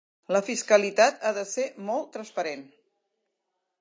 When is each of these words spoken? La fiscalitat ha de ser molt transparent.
La 0.35 0.39
fiscalitat 0.45 1.21
ha 1.21 1.33
de 1.39 1.43
ser 1.51 1.67
molt 1.91 2.11
transparent. 2.17 2.65